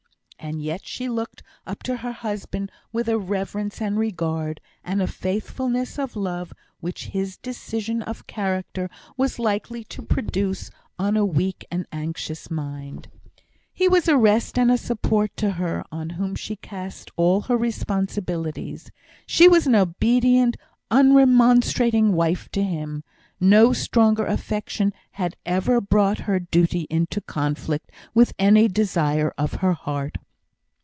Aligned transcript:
And 0.43 0.59
yet 0.63 0.81
she 0.87 1.07
looked 1.07 1.43
up 1.67 1.83
to 1.83 1.97
her 1.97 2.11
husband 2.11 2.71
with 2.91 3.07
a 3.07 3.19
reverence 3.19 3.79
and 3.79 3.99
regard, 3.99 4.59
and 4.83 4.99
a 4.99 5.05
faithfulness 5.05 5.99
of 5.99 6.15
love, 6.15 6.51
which 6.79 7.09
his 7.09 7.37
decision 7.37 8.01
of 8.01 8.25
character 8.25 8.89
was 9.15 9.37
likely 9.37 9.83
to 9.85 10.01
produce 10.01 10.71
on 10.97 11.15
a 11.15 11.23
weak 11.23 11.67
and 11.69 11.85
anxious 11.91 12.49
mind. 12.49 13.07
He 13.71 13.87
was 13.87 14.07
a 14.07 14.17
rest 14.17 14.57
and 14.57 14.71
a 14.71 14.79
support 14.79 15.37
to 15.37 15.51
her, 15.51 15.85
on 15.91 16.09
whom 16.09 16.33
she 16.33 16.55
cast 16.55 17.11
all 17.17 17.41
her 17.41 17.55
responsibilities; 17.55 18.89
she 19.27 19.47
was 19.47 19.67
an 19.67 19.75
obedient, 19.75 20.57
unremonstrating 20.89 22.13
wife 22.13 22.49
to 22.53 22.63
him; 22.63 23.03
no 23.39 23.73
stronger 23.73 24.25
affection 24.25 24.91
had 25.11 25.37
ever 25.45 25.79
brought 25.79 26.21
her 26.21 26.39
duty 26.39 26.87
to 26.87 26.93
him 26.95 27.01
into 27.03 27.21
conflict 27.21 27.91
with 28.15 28.33
any 28.39 28.67
desire 28.67 29.31
of 29.37 29.53
her 29.61 29.73
heart. 29.73 30.17